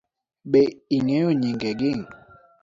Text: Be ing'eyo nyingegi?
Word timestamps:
Be 0.51 0.61
ing'eyo 0.95 1.29
nyingegi? 1.39 1.91